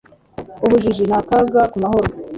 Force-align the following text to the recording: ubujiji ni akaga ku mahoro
ubujiji 0.65 1.03
ni 1.09 1.15
akaga 1.19 1.61
ku 1.71 1.77
mahoro 1.83 2.07